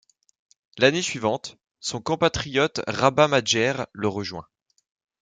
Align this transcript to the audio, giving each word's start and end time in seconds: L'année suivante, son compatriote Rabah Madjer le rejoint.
L'année 0.79 1.03
suivante, 1.03 1.57
son 1.79 2.01
compatriote 2.01 2.81
Rabah 2.87 3.27
Madjer 3.27 3.85
le 3.93 4.07
rejoint. 4.07 4.47